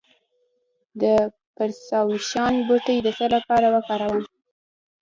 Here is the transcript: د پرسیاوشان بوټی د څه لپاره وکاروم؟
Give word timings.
د 1.01 1.03
پرسیاوشان 1.55 2.53
بوټی 2.67 2.97
د 3.05 3.07
څه 3.17 3.25
لپاره 3.35 3.67
وکاروم؟ 3.75 4.21